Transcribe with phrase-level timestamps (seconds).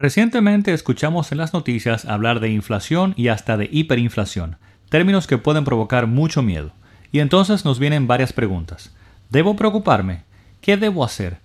[0.00, 4.56] Recientemente escuchamos en las noticias hablar de inflación y hasta de hiperinflación,
[4.88, 6.72] términos que pueden provocar mucho miedo.
[7.12, 8.94] Y entonces nos vienen varias preguntas.
[9.28, 10.22] ¿Debo preocuparme?
[10.62, 11.36] ¿Qué debo hacer?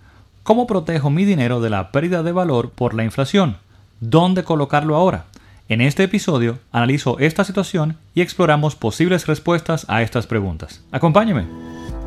[0.44, 3.58] ¿Cómo protejo mi dinero de la pérdida de valor por la inflación?
[4.00, 5.26] ¿Dónde colocarlo ahora?
[5.68, 10.82] En este episodio analizo esta situación y exploramos posibles respuestas a estas preguntas.
[10.94, 11.46] Acompáñeme.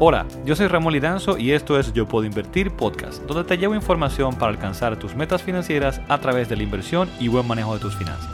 [0.00, 3.74] Hola, yo soy Ramón Lidanzo y esto es Yo Puedo Invertir Podcast, donde te llevo
[3.74, 7.80] información para alcanzar tus metas financieras a través de la inversión y buen manejo de
[7.80, 8.30] tus finanzas.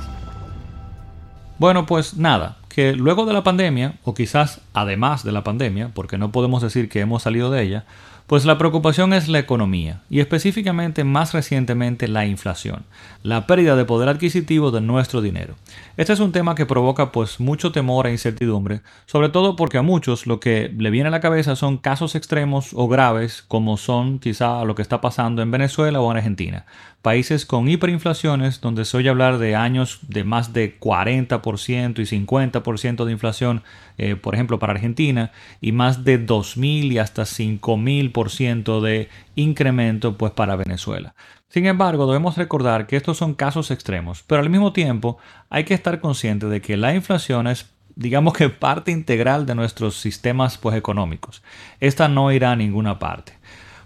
[1.58, 6.18] Bueno, pues nada, que luego de la pandemia, o quizás además de la pandemia, porque
[6.18, 7.84] no podemos decir que hemos salido de ella,
[8.26, 12.84] pues la preocupación es la economía y específicamente más recientemente la inflación,
[13.22, 15.56] la pérdida de poder adquisitivo de nuestro dinero.
[15.98, 19.82] Este es un tema que provoca pues mucho temor e incertidumbre, sobre todo porque a
[19.82, 24.18] muchos lo que le viene a la cabeza son casos extremos o graves como son
[24.18, 26.64] quizá lo que está pasando en Venezuela o en Argentina,
[27.02, 33.04] países con hiperinflaciones donde se oye hablar de años de más de 40% y 50%
[33.04, 33.62] de inflación,
[33.98, 40.16] eh, por ejemplo para Argentina, y más de 2.000 y hasta 5.000 ciento de incremento
[40.16, 41.14] pues para Venezuela.
[41.48, 45.18] Sin embargo, debemos recordar que estos son casos extremos, pero al mismo tiempo
[45.50, 49.96] hay que estar consciente de que la inflación es digamos que parte integral de nuestros
[50.00, 51.42] sistemas pues económicos.
[51.78, 53.34] Esta no irá a ninguna parte.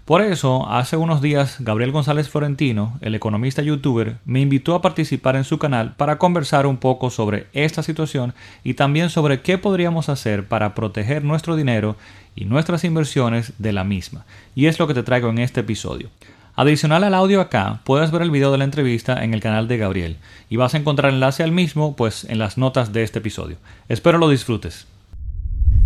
[0.09, 5.35] Por eso, hace unos días, Gabriel González Florentino, el economista youtuber, me invitó a participar
[5.35, 10.09] en su canal para conversar un poco sobre esta situación y también sobre qué podríamos
[10.09, 11.95] hacer para proteger nuestro dinero
[12.35, 14.25] y nuestras inversiones de la misma.
[14.55, 16.09] Y es lo que te traigo en este episodio.
[16.55, 19.77] Adicional al audio acá, puedes ver el video de la entrevista en el canal de
[19.77, 20.17] Gabriel
[20.49, 23.57] y vas a encontrar enlace al mismo pues en las notas de este episodio.
[23.89, 24.87] Espero lo disfrutes.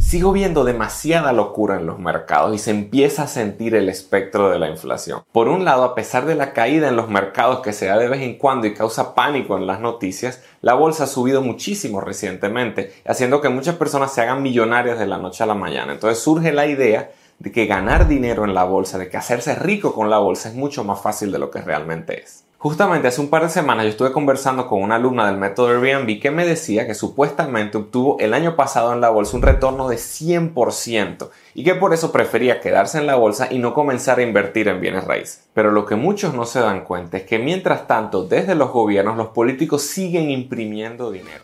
[0.05, 4.59] Sigo viendo demasiada locura en los mercados y se empieza a sentir el espectro de
[4.59, 5.23] la inflación.
[5.31, 8.07] Por un lado, a pesar de la caída en los mercados que se da de
[8.07, 12.93] vez en cuando y causa pánico en las noticias, la bolsa ha subido muchísimo recientemente,
[13.05, 15.93] haciendo que muchas personas se hagan millonarias de la noche a la mañana.
[15.93, 19.95] Entonces surge la idea de que ganar dinero en la bolsa, de que hacerse rico
[19.95, 22.42] con la bolsa es mucho más fácil de lo que realmente es.
[22.63, 26.21] Justamente hace un par de semanas yo estuve conversando con una alumna del método Airbnb
[26.21, 29.97] que me decía que supuestamente obtuvo el año pasado en la bolsa un retorno de
[29.97, 34.69] 100% y que por eso prefería quedarse en la bolsa y no comenzar a invertir
[34.69, 35.43] en bienes raíces.
[35.53, 39.17] Pero lo que muchos no se dan cuenta es que mientras tanto desde los gobiernos
[39.17, 41.43] los políticos siguen imprimiendo dinero.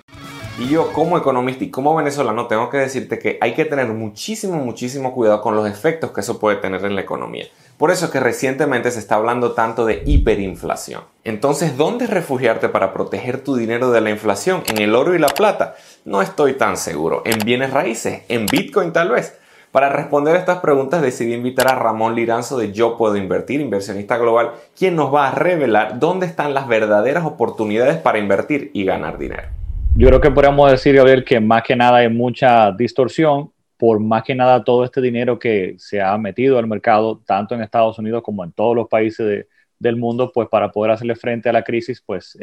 [0.60, 4.58] Y yo como economista y como venezolano tengo que decirte que hay que tener muchísimo,
[4.58, 7.46] muchísimo cuidado con los efectos que eso puede tener en la economía.
[7.78, 11.04] Por eso es que recientemente se está hablando tanto de hiperinflación.
[11.24, 14.64] Entonces, ¿dónde refugiarte para proteger tu dinero de la inflación?
[14.68, 15.76] ¿En el oro y la plata?
[16.04, 17.22] No estoy tan seguro.
[17.24, 18.24] ¿En bienes raíces?
[18.28, 19.38] ¿En Bitcoin tal vez?
[19.72, 24.18] Para responder a estas preguntas decidí invitar a Ramón Liranzo de Yo Puedo Invertir, inversionista
[24.18, 29.18] global, quien nos va a revelar dónde están las verdaderas oportunidades para invertir y ganar
[29.18, 29.59] dinero.
[30.00, 34.24] Yo creo que podríamos decir, Gabriel, que más que nada hay mucha distorsión por más
[34.24, 38.24] que nada todo este dinero que se ha metido al mercado, tanto en Estados Unidos
[38.24, 39.46] como en todos los países
[39.78, 42.38] del mundo, pues para poder hacerle frente a la crisis, pues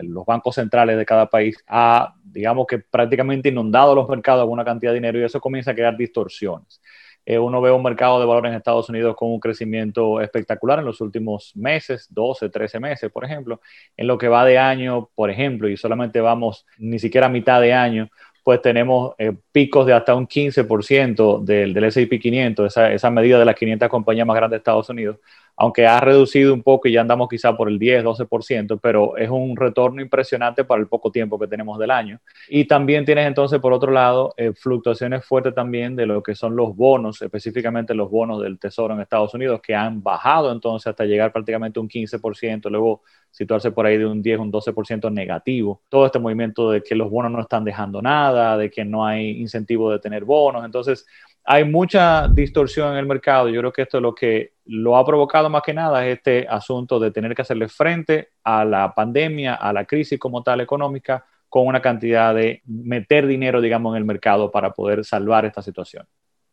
[0.00, 4.64] los bancos centrales de cada país ha, digamos que prácticamente inundado los mercados con una
[4.66, 6.82] cantidad de dinero y eso comienza a crear distorsiones.
[7.30, 10.86] Eh, uno ve un mercado de valor en Estados Unidos con un crecimiento espectacular en
[10.86, 13.60] los últimos meses, 12, 13 meses, por ejemplo.
[13.98, 17.60] En lo que va de año, por ejemplo, y solamente vamos ni siquiera a mitad
[17.60, 18.08] de año,
[18.42, 23.38] pues tenemos eh, picos de hasta un 15% del, del S&P 500, esa, esa, medida
[23.38, 25.18] de las 500 compañías más grandes de Estados Unidos,
[25.60, 29.28] aunque ha reducido un poco y ya andamos quizá por el 10, 12%, pero es
[29.28, 32.20] un retorno impresionante para el poco tiempo que tenemos del año.
[32.48, 36.54] Y también tienes entonces, por otro lado, eh, fluctuaciones fuertes también de lo que son
[36.54, 41.04] los bonos, específicamente los bonos del Tesoro en Estados Unidos, que han bajado entonces hasta
[41.04, 43.02] llegar prácticamente un 15%, luego
[43.32, 45.82] situarse por ahí de un 10, un 12% negativo.
[45.88, 49.40] Todo este movimiento de que los bonos no están dejando nada, de que no hay
[49.40, 50.64] incentivo de tener bonos.
[50.64, 51.04] Entonces,
[51.50, 53.48] hay mucha distorsión en el mercado.
[53.48, 56.46] Yo creo que esto es lo que lo ha provocado más que nada, es este
[56.46, 61.24] asunto de tener que hacerle frente a la pandemia, a la crisis como tal económica,
[61.48, 66.04] con una cantidad de meter dinero, digamos, en el mercado para poder salvar esta situación.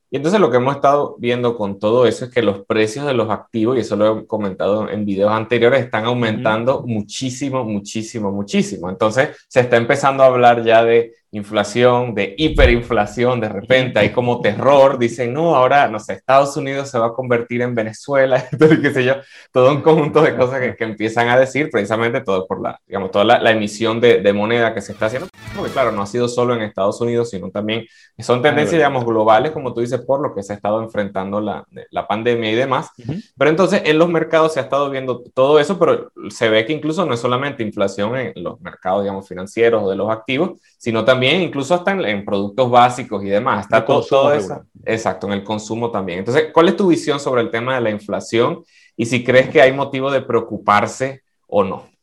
[0.09, 3.13] Y entonces lo que hemos estado viendo con todo eso es que los precios de
[3.13, 8.89] los activos, y eso lo he comentado en videos anteriores, están aumentando muchísimo, muchísimo, muchísimo.
[8.89, 14.41] Entonces se está empezando a hablar ya de inflación, de hiperinflación, de repente hay como
[14.41, 18.43] terror, dicen, no, ahora, no sé, Estados Unidos se va a convertir en Venezuela,
[18.81, 19.15] qué sé yo,
[19.51, 23.25] todo un conjunto de cosas que, empiezan a decir, precisamente todo por la, digamos, toda
[23.25, 25.27] la, emisión de, de moneda que se está haciendo.
[25.55, 27.85] porque claro, no ha sido solo en Estados Unidos, sino también
[28.19, 31.65] son tendencias, digamos, globales, como tú dices, por lo que se ha estado enfrentando la,
[31.91, 32.91] la pandemia y demás.
[33.37, 36.73] Pero entonces en los mercados se ha estado viendo todo eso, pero se ve que
[36.73, 41.03] incluso no es solamente inflación en los mercados, digamos, financieros o de los activos, sino
[41.03, 43.65] también incluso hasta en, productos básicos y demás.
[43.65, 44.63] Está todo, todo eso.
[44.83, 46.19] Exacto, en el consumo también.
[46.19, 48.63] Entonces, ¿cuál es tu visión sobre el tema de la inflación
[48.95, 51.94] y si crees que hay motivo de preocuparse o no?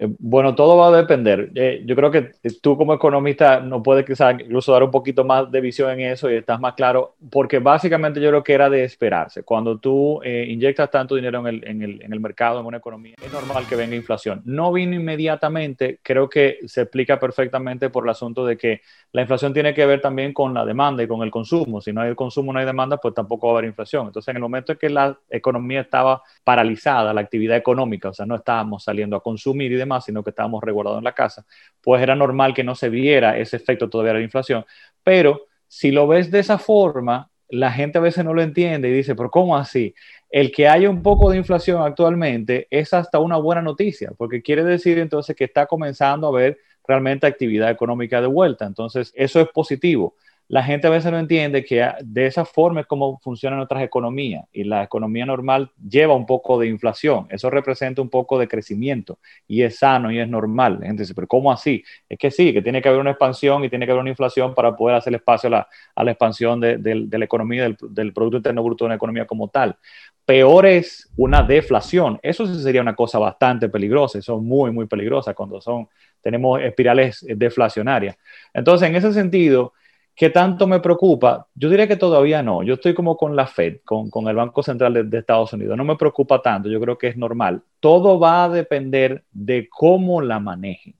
[0.00, 1.50] Eh, bueno, todo va a depender.
[1.54, 2.32] Eh, yo creo que
[2.62, 6.30] tú como economista no puedes quizás incluso dar un poquito más de visión en eso
[6.30, 9.42] y estás más claro, porque básicamente yo creo que era de esperarse.
[9.42, 12.78] Cuando tú eh, inyectas tanto dinero en el, en, el, en el, mercado, en una
[12.78, 14.40] economía, es normal que venga inflación.
[14.46, 18.80] No vino inmediatamente, creo que se explica perfectamente por el asunto de que
[19.12, 21.82] la inflación tiene que ver también con la demanda y con el consumo.
[21.82, 24.06] Si no hay consumo, no hay demanda, pues tampoco va a haber inflación.
[24.06, 28.24] Entonces, en el momento en que la economía estaba paralizada, la actividad económica, o sea,
[28.24, 31.46] no estábamos saliendo a consumir y demás, sino que estábamos resguardados en la casa,
[31.80, 34.64] pues era normal que no se viera ese efecto todavía de la inflación.
[35.02, 38.92] Pero si lo ves de esa forma, la gente a veces no lo entiende y
[38.92, 39.94] dice, pero ¿cómo así?
[40.30, 44.62] El que haya un poco de inflación actualmente es hasta una buena noticia, porque quiere
[44.62, 48.66] decir entonces que está comenzando a haber realmente actividad económica de vuelta.
[48.66, 50.14] Entonces, eso es positivo
[50.50, 54.46] la gente a veces no entiende que de esa forma es como funcionan otras economías
[54.52, 59.20] y la economía normal lleva un poco de inflación, eso representa un poco de crecimiento
[59.46, 60.78] y es sano y es normal.
[60.80, 61.84] La gente dice, pero ¿cómo así?
[62.08, 64.52] Es que sí, que tiene que haber una expansión y tiene que haber una inflación
[64.52, 65.68] para poder hacer espacio a
[66.02, 69.76] la, expansión de, la economía, del, del Producto Interno Bruto de una economía como tal.
[70.24, 74.86] Peor es una deflación, eso sí sería una cosa bastante peligrosa, eso es muy, muy
[74.86, 75.88] peligrosa cuando son,
[76.20, 78.16] tenemos espirales deflacionarias.
[78.52, 79.74] Entonces, en ese sentido,
[80.20, 81.46] ¿Qué tanto me preocupa?
[81.54, 82.62] Yo diría que todavía no.
[82.62, 85.78] Yo estoy como con la Fed, con, el Banco Central de, Estados Unidos.
[85.78, 86.68] No me preocupa tanto.
[86.68, 87.62] Yo creo que es normal.
[87.80, 90.94] Todo va a depender de cómo la manejen.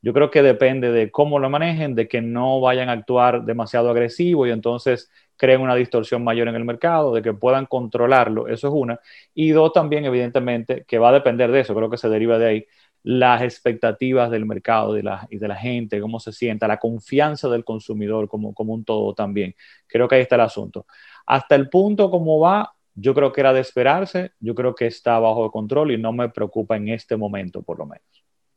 [0.00, 3.90] Yo creo que depende de cómo la manejen, de que no vayan a actuar demasiado
[3.90, 8.46] agresivo y entonces creen una distorsión mayor en el mercado, de que puedan controlarlo.
[8.46, 9.00] Eso es una.
[9.34, 11.74] Y dos, también, evidentemente, que va a depender de eso.
[11.74, 12.66] Creo que se deriva de ahí
[13.02, 17.48] las expectativas del mercado de la, y de la gente, cómo se sienta, la confianza
[17.48, 19.54] del consumidor como, como un todo también.
[19.86, 20.86] Creo que ahí está el asunto.
[21.26, 25.18] Hasta el punto como va, yo creo que era de esperarse, yo creo que está
[25.18, 28.04] bajo control y no me preocupa en este momento, por lo menos.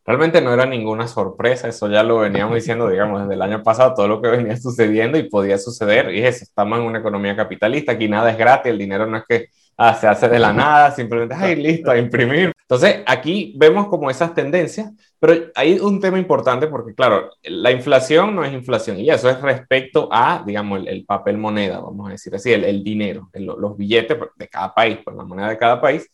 [0.06, 3.96] Realmente no era ninguna sorpresa, eso ya lo veníamos diciendo, digamos, desde el año pasado,
[3.96, 7.94] todo lo que venía sucediendo y podía suceder, y eso, estamos en una economía capitalista,
[7.94, 10.92] aquí nada es gratis, el dinero no es que ah, se hace de la nada,
[10.92, 12.51] simplemente, ay, listo, a imprimir.
[12.62, 18.36] Entonces, aquí vemos como esas tendencias, pero hay un tema importante porque, claro, la inflación
[18.36, 22.33] no es inflación y eso es respecto a, digamos, el, papel moneda, vamos a decir
[22.33, 26.10] así, el, dinero, los billetes de cada país, pues la moneda de cada país.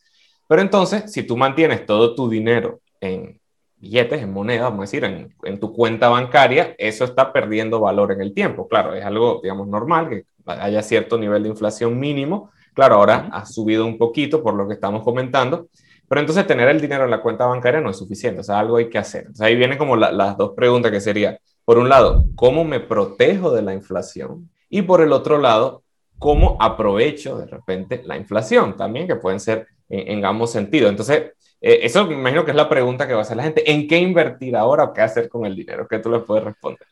[0.47, 3.39] Pero entonces, si tú mantienes todo tu dinero en
[3.77, 8.11] billetes, en moneda, vamos a decir, en, en, tu cuenta bancaria, eso está perdiendo valor
[8.11, 8.67] en el tiempo.
[8.67, 13.45] Claro, es algo, digamos, normal que haya cierto nivel de inflación mínimo, Claro, ahora ha
[13.45, 15.67] subido un poquito por lo que estamos comentando,
[16.07, 18.77] pero entonces tener el dinero en la cuenta bancaria no es suficiente, o sea, algo
[18.77, 19.21] hay que hacer.
[19.21, 23.51] Entonces ahí vienen como las dos preguntas que sería, por un lado, ¿cómo me protejo
[23.51, 24.49] de la inflación?
[24.69, 25.83] Y por el otro lado,
[26.17, 28.77] ¿cómo aprovecho de repente la inflación?
[28.77, 30.89] También que pueden ser en, ambos sentidos.
[30.89, 33.69] Entonces, eh, eso me imagino que es la pregunta que va a hacer la gente.
[33.69, 35.87] ¿En qué invertir ahora o qué hacer con el dinero?
[35.89, 36.87] ¿Qué tú les puedes responder?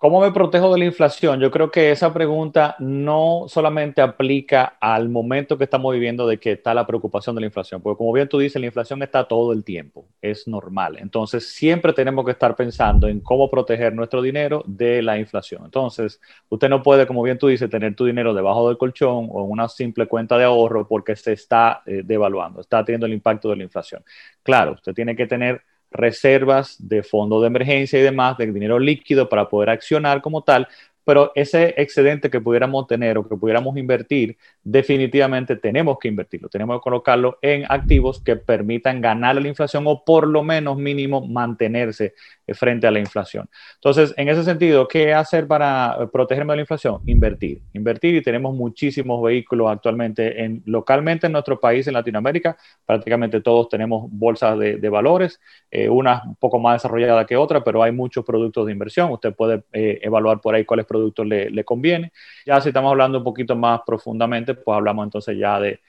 [0.00, 1.40] ¿Cómo me protejo de la inflación?
[1.40, 6.52] Yo creo que esa pregunta no solamente aplica al momento que estamos viviendo de que
[6.52, 9.52] está la preocupación de la inflación, porque como bien tú dices, la inflación está todo
[9.52, 10.96] el tiempo, es normal.
[10.98, 15.66] Entonces, siempre tenemos que estar pensando en cómo proteger nuestro dinero de la inflación.
[15.66, 19.44] Entonces, usted no puede, como bien tú dices, tener tu dinero debajo del colchón o
[19.44, 23.50] en una simple cuenta de ahorro porque se está eh, devaluando, está teniendo el impacto
[23.50, 24.02] de la inflación.
[24.42, 29.28] Claro, usted tiene que tener reservas de fondo de emergencia y demás, de dinero líquido
[29.28, 30.68] para poder accionar como tal,
[31.04, 36.76] pero ese excedente que pudiéramos tener o que pudiéramos invertir, definitivamente tenemos que invertirlo, tenemos
[36.76, 42.14] que colocarlo en activos que permitan ganar la inflación o por lo menos mínimo mantenerse
[42.54, 43.48] frente a la inflación.
[43.74, 47.00] Entonces, en ese sentido, ¿qué hacer para eh, protegerme de la inflación?
[47.06, 53.40] Invertir, invertir y tenemos muchísimos vehículos actualmente en, localmente en nuestro país, en Latinoamérica, prácticamente
[53.40, 55.40] todos tenemos bolsas de, valores,
[55.70, 59.34] eh, una un poco más desarrollada que otra, pero hay muchos productos de inversión, usted
[59.34, 62.12] puede evaluar por ahí cuáles productos le, le conviene.
[62.44, 65.80] Ya si estamos hablando un poquito más profundamente, pues hablamos entonces ya de,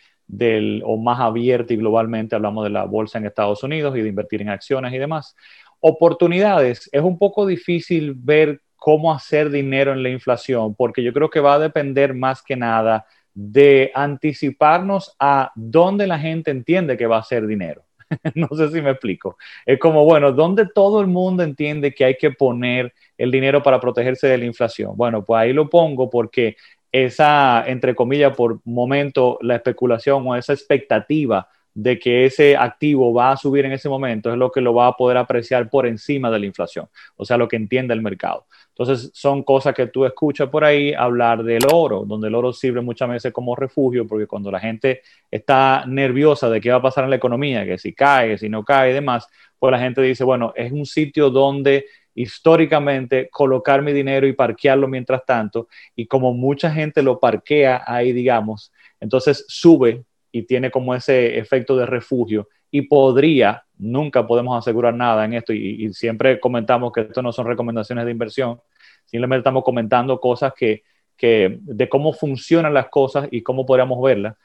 [0.84, 4.42] o más abierto y globalmente hablamos de la bolsa en Estados Unidos y de invertir
[4.42, 5.36] en acciones y demás.
[5.82, 11.30] Oportunidades, es un poco difícil ver cómo hacer dinero en la inflación, porque yo creo
[11.30, 17.08] que va a depender más que nada de anticiparnos a dónde la gente entiende que
[17.08, 17.84] va a hacer dinero.
[18.36, 19.38] no sé si me explico.
[19.66, 23.80] Es como, bueno, ¿dónde todo el mundo entiende que hay que poner el dinero para
[23.80, 24.96] protegerse de la inflación?
[24.96, 26.58] Bueno, pues ahí lo pongo porque
[26.92, 33.32] esa, entre comillas, por momento, la especulación o esa expectativa de que ese activo va
[33.32, 36.30] a subir en ese momento es lo que lo va a poder apreciar por encima
[36.30, 38.46] de la inflación, o sea, lo que entiende el mercado.
[38.70, 42.82] Entonces, son cosas que tú escuchas por ahí hablar del oro, donde el oro sirve
[42.82, 47.04] muchas veces como refugio, porque cuando la gente está nerviosa de qué va a pasar
[47.04, 49.28] en la economía, que si cae, si no cae y demás,
[49.60, 51.86] pues la gente dice, bueno, es un sitio donde
[52.16, 58.12] históricamente colocar mi dinero y parquearlo mientras tanto, y como mucha gente lo parquea ahí,
[58.12, 64.94] digamos, entonces sube y tiene como ese efecto de refugio y podría, nunca podemos asegurar
[64.94, 68.62] nada en esto y, siempre comentamos que esto no son recomendaciones de inversión,
[69.06, 70.84] simplemente estamos comentando cosas que,
[71.18, 74.36] que de cómo funcionan las cosas y cómo podríamos verlas.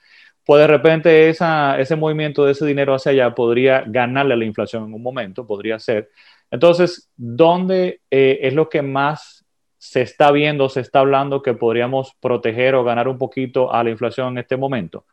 [0.44, 4.84] Pues de repente ese movimiento de ese dinero hacia allá podría ganarle a la inflación
[4.84, 6.10] en un momento, podría ser.
[6.50, 9.44] Entonces, ¿dónde eh, es lo que más
[9.76, 13.90] se está viendo, se está hablando que podríamos proteger o ganar un poquito a la
[13.90, 15.06] inflación en este momento?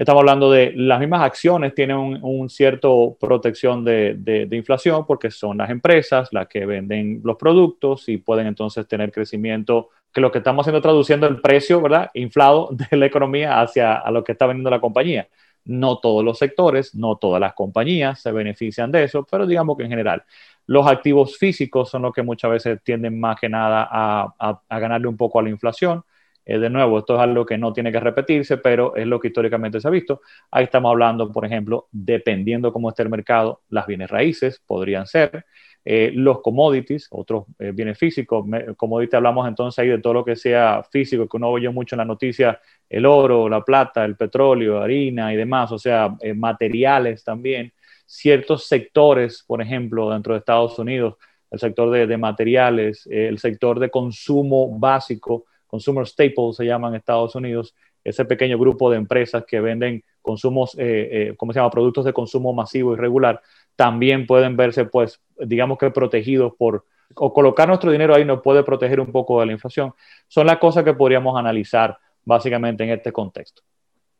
[0.00, 5.68] Estamos hablando de las mismas acciones tienen un, cierto protección de, inflación porque son las
[5.68, 10.62] empresas las que venden los productos y pueden entonces tener crecimiento, que lo que estamos
[10.62, 12.10] haciendo traduciendo el precio, ¿verdad?
[12.14, 15.28] Inflado de la economía hacia a lo que está vendiendo la compañía.
[15.66, 19.82] No todos los sectores, no todas las compañías se benefician de eso, pero digamos que
[19.82, 20.24] en general
[20.64, 25.18] los activos físicos son los que muchas veces tienden más que nada a ganarle un
[25.18, 26.02] poco a la inflación
[26.50, 29.28] eh, de nuevo, esto es algo que no tiene que repetirse, pero es lo que
[29.28, 30.20] históricamente se ha visto.
[30.50, 35.46] Ahí estamos hablando, por ejemplo, dependiendo cómo esté el mercado, las bienes raíces podrían ser,
[35.84, 38.44] eh, los commodities, otros eh, bienes físicos.
[38.76, 41.94] como ahorita hablamos entonces ahí de todo lo que sea físico, que uno oye mucho
[41.94, 47.22] en la noticia, el oro, la plata, el petróleo, harina y demás, o sea, materiales
[47.22, 47.72] también.
[48.06, 51.14] Ciertos sectores, por ejemplo, dentro de Estados Unidos,
[51.48, 56.96] el sector de, de materiales, el sector de consumo básico, consumer staples se llama en
[56.96, 61.70] Estados Unidos, ese pequeño grupo de empresas que venden consumos, eh, eh, ¿cómo se llama?
[61.70, 63.40] Productos de consumo masivo y regular,
[63.76, 66.84] también pueden verse, pues, digamos que protegidos por,
[67.14, 69.94] o colocar nuestro dinero ahí nos puede proteger un poco de la inflación.
[70.26, 73.62] Son las cosas que podríamos analizar básicamente en este contexto.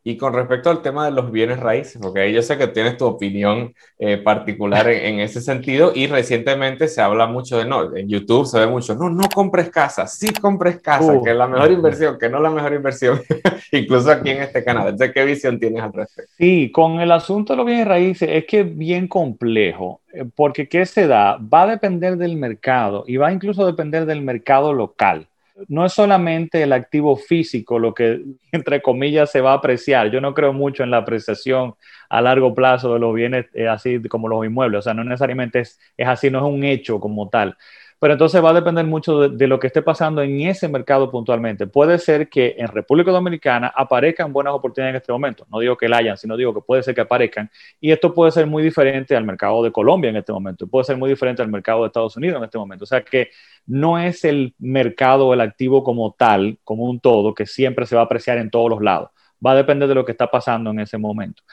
[0.03, 3.05] Y con respecto al tema de los bienes raíces, porque yo sé que tienes tu
[3.05, 8.47] opinión eh, particular en, ese sentido y recientemente se habla mucho de, no, en YouTube
[8.47, 12.17] se ve mucho, no, no compres casa, sí compres casa, que es la mejor inversión,
[12.17, 13.21] que no la mejor inversión,
[13.71, 14.97] incluso aquí en este canal.
[14.97, 16.31] ¿De qué visión tienes al respecto?
[16.35, 20.67] Sí, con el asunto de los bienes raíces es que es bien complejo, eh, porque
[20.67, 21.37] ¿qué se da?
[21.37, 25.27] Va a depender del mercado y va incluso a depender del mercado local
[25.67, 30.11] no es solamente el activo físico lo que, entre comillas, se va a apreciar.
[30.11, 31.75] Yo no creo mucho en la apreciación
[32.09, 34.79] a largo plazo de los bienes eh, así como los inmuebles.
[34.79, 37.57] O sea, no necesariamente es, es así, no es un hecho como tal.
[38.01, 41.67] Pero entonces va a depender mucho de, lo que esté pasando en ese mercado puntualmente.
[41.67, 45.45] Puede ser que en República Dominicana aparezcan buenas oportunidades en este momento.
[45.51, 47.51] No digo que la hayan, sino digo que puede ser que aparezcan.
[47.79, 50.65] Y esto puede ser muy diferente al mercado de Colombia en este momento.
[50.65, 52.85] Puede ser muy diferente al mercado de Estados Unidos en este momento.
[52.85, 53.29] O sea que
[53.67, 58.01] no es el mercado el activo como tal, como un todo, que siempre se va
[58.01, 59.11] a apreciar en todos los lados.
[59.45, 61.43] Va a depender de lo que está pasando en ese momento.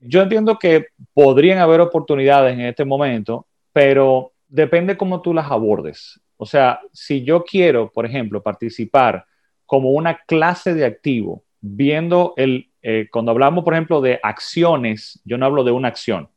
[0.00, 6.20] Yo entiendo que podrían haber oportunidades en este momento, pero depende cómo tú las abordes.
[6.36, 9.24] O sea, si yo quiero, por ejemplo, participar
[9.64, 15.38] como una clase de activo, viendo el, eh, cuando hablamos, por ejemplo, de acciones, yo
[15.38, 16.28] no hablo de una acción.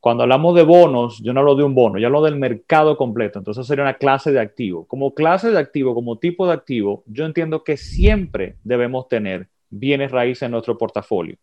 [0.00, 3.38] Cuando hablamos de bonos, yo no hablo de un bono, yo hablo del mercado completo.
[3.38, 4.86] Entonces sería una clase de activo.
[4.86, 10.10] Como clase de activo, como tipo de activo, yo entiendo que siempre debemos tener bienes
[10.10, 11.36] raíces en nuestro portafolio.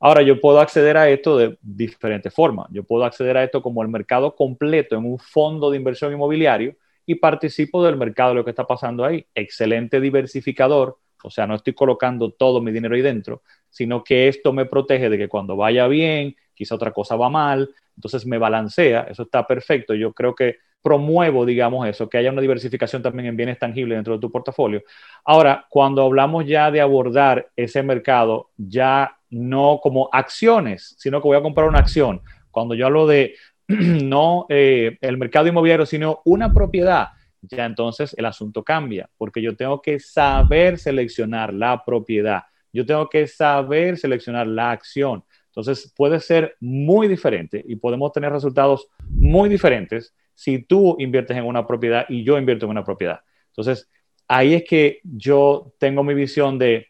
[0.00, 2.66] Ahora, yo puedo acceder a esto de diferentes formas.
[2.70, 6.76] Yo puedo acceder a esto como el mercado completo en un fondo de inversión inmobiliario
[7.06, 9.24] y participo del mercado, lo que está pasando ahí.
[9.34, 14.52] Excelente diversificador, o sea, no estoy colocando todo mi dinero ahí dentro, sino que esto
[14.52, 19.06] me protege de que cuando vaya bien, quizá otra cosa va mal, entonces me balancea,
[19.10, 19.94] eso está perfecto.
[19.94, 24.14] Yo creo que promuevo, digamos, eso, que haya una diversificación también en bienes tangibles dentro
[24.14, 24.82] de tu portafolio.
[25.24, 31.36] Ahora, cuando hablamos ya de abordar ese mercado, ya no como acciones, sino que voy
[31.36, 32.22] a comprar una acción.
[32.50, 33.34] Cuando yo hablo de
[33.68, 37.08] no eh, el mercado inmobiliario, sino una propiedad,
[37.42, 43.08] ya entonces el asunto cambia, porque yo tengo que saber seleccionar la propiedad, yo tengo
[43.08, 45.24] que saber seleccionar la acción.
[45.46, 51.44] Entonces puede ser muy diferente y podemos tener resultados muy diferentes si tú inviertes en
[51.44, 53.20] una propiedad y yo invierto en una propiedad.
[53.48, 53.90] Entonces
[54.28, 56.88] ahí es que yo tengo mi visión de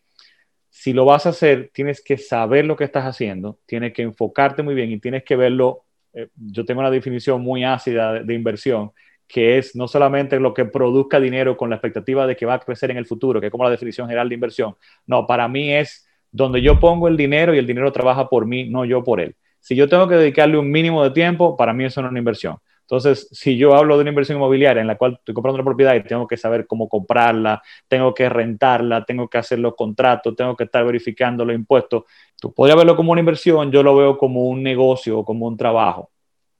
[0.68, 4.62] si lo vas a hacer, tienes que saber lo que estás haciendo, tienes que enfocarte
[4.62, 5.84] muy bien y tienes que verlo.
[6.12, 8.90] Eh, yo tengo una definición muy ácida de, de, inversión,
[9.26, 12.58] que es no solamente lo que produzca dinero con la expectativa de que va a
[12.58, 14.76] crecer en el futuro, que es como la definición general de inversión.
[15.06, 18.68] No, para mí es donde yo pongo el dinero y el dinero trabaja por mí,
[18.68, 19.36] no yo por él.
[19.60, 22.18] Si yo tengo que dedicarle un mínimo de tiempo, para mí eso no es una
[22.18, 22.58] inversión.
[22.86, 25.96] Entonces, si yo hablo de una inversión inmobiliaria en la cual estoy comprando una propiedad
[25.96, 30.56] y tengo que saber cómo comprarla, tengo que rentarla, tengo que hacer los contratos, tengo
[30.56, 32.04] que estar verificando los impuestos,
[32.40, 35.56] tú podrías verlo como una inversión, yo lo veo como un negocio o como un
[35.56, 36.12] trabajo.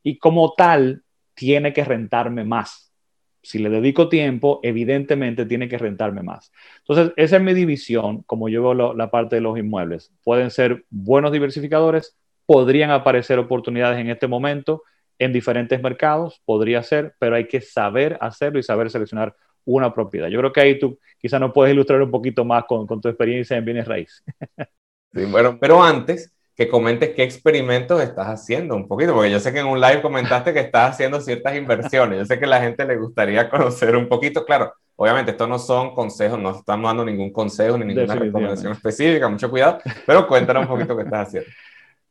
[0.02, 1.04] Y como tal,
[1.34, 2.92] tiene que rentarme más.
[3.40, 6.50] Si le dedico tiempo, evidentemente tiene que rentarme más.
[6.78, 10.12] Entonces, esa es mi división, como yo veo la parte de los inmuebles.
[10.24, 12.16] Pueden ser buenos diversificadores,
[12.46, 14.82] podrían aparecer oportunidades en este momento
[15.18, 20.28] en diferentes mercados, podría ser, pero hay que saber hacerlo y saber seleccionar una propiedad.
[20.28, 23.08] Yo creo que ahí tú quizás nos puedes ilustrar un poquito más con, con tu
[23.08, 24.22] experiencia en bienes raíces.
[25.14, 29.52] Sí, bueno, pero antes que comentes qué experimentos estás haciendo un poquito, porque yo sé
[29.52, 32.18] que en un live comentaste que estás haciendo ciertas inversiones.
[32.18, 34.44] Yo sé que a la gente le gustaría conocer un poquito.
[34.44, 39.28] Claro, obviamente estos no son consejos, no estamos dando ningún consejo ni ninguna recomendación específica,
[39.28, 41.50] mucho cuidado, pero cuéntanos un poquito qué estás haciendo.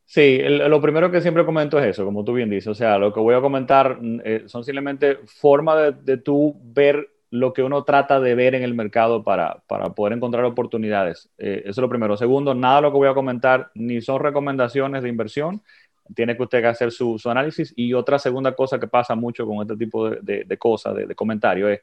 [0.08, 2.68] Sí, lo primero que siempre comento es eso, como tú bien dices.
[2.68, 6.56] O sea, lo que voy a comentar mm, eh, son simplemente formas de, de tú
[6.62, 11.28] ver lo que uno trata de ver en el mercado para, para poder encontrar oportunidades.
[11.38, 12.16] Eh, eso es lo primero.
[12.16, 15.60] Segundo, nada de lo que voy a comentar ni son recomendaciones de inversión.
[16.14, 17.72] Tiene que usted hacer su, su análisis.
[17.76, 21.14] Y otra segunda cosa que pasa mucho con este tipo de, de, cosas, de, de
[21.16, 21.80] comentarios, es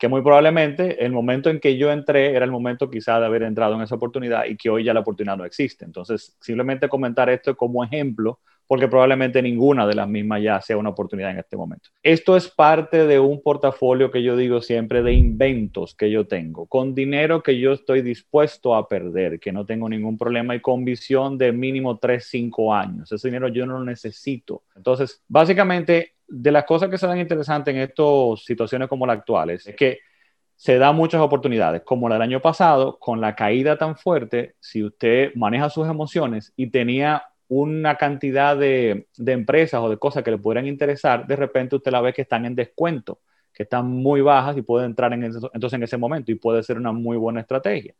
[0.00, 3.42] que muy probablemente el momento en que yo entré era el momento quizá de haber
[3.42, 5.84] entrado en esa oportunidad y que hoy ya la oportunidad no existe.
[5.84, 10.88] Entonces, simplemente comentar esto como ejemplo, porque probablemente ninguna de las mismas ya sea una
[10.88, 11.90] oportunidad en este momento.
[12.02, 16.64] Esto es parte de un portafolio que yo digo siempre de inventos que yo tengo,
[16.66, 20.82] con dinero que yo estoy dispuesto a perder, que no tengo ningún problema y con
[20.82, 23.12] visión de mínimo 3, 5 años.
[23.12, 24.62] Ese dinero yo no lo necesito.
[24.74, 29.66] Entonces, básicamente de las cosas que se dan interesantes en estas situaciones como las actuales
[29.66, 29.98] es que
[30.56, 34.84] se dan muchas oportunidades, como la del año pasado, con la caída tan fuerte, si
[34.84, 40.30] usted maneja sus emociones y tenía una cantidad de, de, empresas o de cosas que
[40.30, 43.20] le pudieran interesar, de repente usted la ve que están en descuento,
[43.54, 46.76] que están muy bajas y puede entrar en entonces en ese momento y puede ser
[46.76, 47.94] una muy buena estrategia.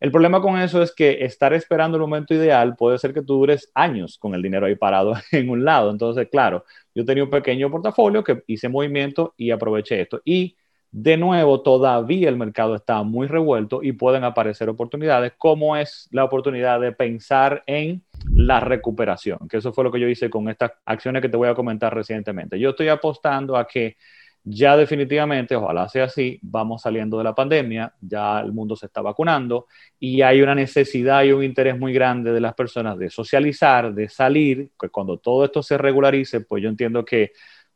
[0.00, 3.34] El problema con eso es que estar esperando el momento ideal puede ser que tú
[3.38, 5.90] dures años con el dinero ahí parado en un lado.
[5.90, 10.20] Entonces, claro, yo tenía un pequeño portafolio que hice movimiento y aproveché esto.
[10.24, 10.56] Y
[10.96, 16.22] de nuevo, todavía el mercado está muy revuelto y pueden aparecer oportunidades, como es la
[16.22, 20.70] oportunidad de pensar en la recuperación, que eso fue lo que yo hice con estas
[20.84, 22.60] acciones que te voy a comentar recientemente.
[22.60, 23.96] Yo estoy apostando a que
[24.44, 29.00] ya definitivamente, ojalá sea así, vamos saliendo de la pandemia, ya el mundo se está
[29.00, 29.66] vacunando
[29.98, 34.08] y hay una necesidad y un interés muy grande de las personas de socializar, de
[34.10, 37.32] salir, que cuando todo esto se regularice, pues yo entiendo que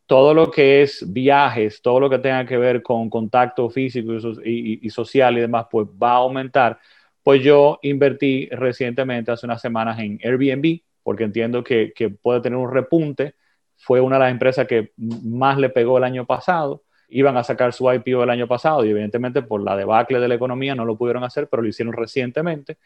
[0.06, 4.12] todo lo que es viajes, todo lo que tenga que ver con contacto físico
[4.44, 6.78] y, social y demás, pues va a aumentar.
[7.22, 12.58] Pues yo invertí recientemente, hace unas semanas, en Airbnb, porque entiendo que, que puede tener
[12.58, 13.34] un repunte
[13.78, 16.82] fue una de las empresas que más le pegó el año pasado.
[17.08, 20.34] Iban a sacar su IPO el año pasado y evidentemente por la debacle de la
[20.34, 22.76] economía no lo pudieron hacer, pero lo hicieron recientemente.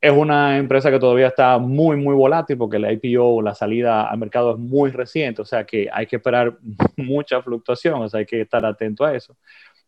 [0.00, 4.18] Es una empresa que todavía está muy, muy volátil porque la IPO, la salida al
[4.18, 6.56] mercado es muy reciente, o sea que hay que esperar
[6.96, 9.36] mucha fluctuación, o sea, hay que estar atento a eso.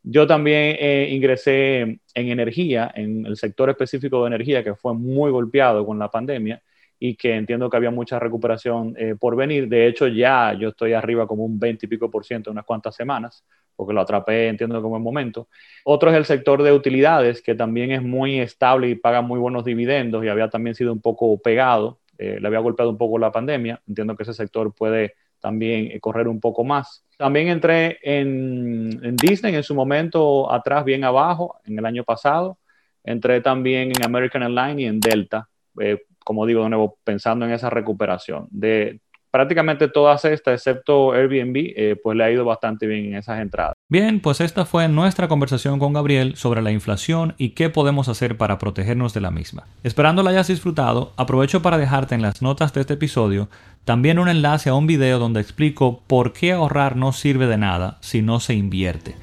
[0.03, 5.31] Yo también eh, ingresé en energía, en el sector específico de energía que fue muy
[5.31, 6.61] golpeado con la pandemia
[7.03, 9.69] y que entiendo que había mucha recuperación eh, por venir.
[9.69, 12.67] De hecho, ya yo estoy arriba como un 20 y pico por ciento en unas
[12.67, 13.43] cuantas semanas,
[13.75, 15.49] porque lo atrapé, entiendo como en momento.
[15.83, 19.65] Otro es el sector de utilidades, que también es muy estable y paga muy buenos
[19.65, 23.33] dividendos y había también sido un poco pegado, eh, le había golpeado un poco la
[23.33, 23.81] pandemia.
[23.89, 27.03] Entiendo que ese sector puede también eh, correr un poco más.
[27.17, 32.59] También entré en, en Disney en su momento atrás, bien abajo, en el año pasado.
[33.03, 35.49] Entré también en American Airlines y en Delta.
[35.81, 38.47] Eh, como digo de nuevo, pensando en esa recuperación.
[38.51, 43.41] De prácticamente todas estas, excepto Airbnb, eh, pues le ha ido bastante bien en esas
[43.41, 43.75] entradas.
[43.89, 48.37] Bien, pues esta fue nuestra conversación con Gabriel sobre la inflación y qué podemos hacer
[48.37, 49.67] para protegernos de la misma.
[49.83, 53.49] Esperando la hayas disfrutado, aprovecho para dejarte en las notas de este episodio
[53.85, 57.97] también un enlace a un video donde explico por qué ahorrar no sirve de nada
[58.01, 59.15] si no se invierte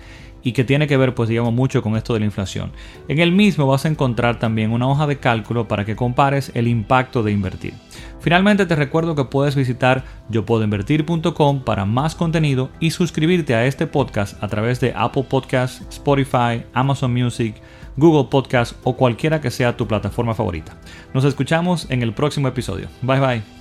[0.47, 2.71] y que tiene que ver pues digamos mucho con esto de la inflación.
[3.10, 6.69] En el mismo vas a encontrar también una hoja de cálculo para que compares el
[6.69, 7.73] impacto de invertir.
[8.21, 14.41] Finalmente te recuerdo que puedes visitar yopuedoinvertir.com para más contenido y suscribirte a este podcast
[14.41, 17.55] a través de Apple Podcasts, Spotify, Amazon Music,
[17.97, 20.77] Google Podcast o cualquiera que sea tu plataforma favorita.
[21.13, 22.88] Nos escuchamos en el próximo episodio.
[23.01, 23.56] Bye bye.